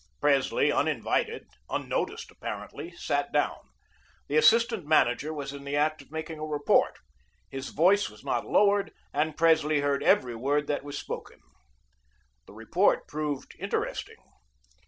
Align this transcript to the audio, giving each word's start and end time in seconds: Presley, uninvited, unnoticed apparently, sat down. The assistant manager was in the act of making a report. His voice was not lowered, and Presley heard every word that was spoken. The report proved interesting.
Presley, 0.19 0.71
uninvited, 0.71 1.45
unnoticed 1.69 2.31
apparently, 2.31 2.89
sat 2.95 3.31
down. 3.31 3.59
The 4.29 4.35
assistant 4.37 4.87
manager 4.87 5.31
was 5.31 5.53
in 5.53 5.63
the 5.63 5.75
act 5.75 6.01
of 6.01 6.09
making 6.11 6.39
a 6.39 6.43
report. 6.43 6.97
His 7.51 7.69
voice 7.69 8.09
was 8.09 8.23
not 8.25 8.47
lowered, 8.47 8.93
and 9.13 9.37
Presley 9.37 9.81
heard 9.81 10.01
every 10.01 10.33
word 10.33 10.65
that 10.65 10.83
was 10.83 10.97
spoken. 10.97 11.39
The 12.47 12.53
report 12.53 13.07
proved 13.07 13.53
interesting. 13.59 14.17